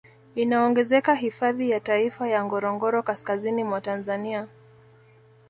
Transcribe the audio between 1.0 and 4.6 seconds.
hifadhi ya taifa ya Ngorongoro kaskazini mwa Tanzania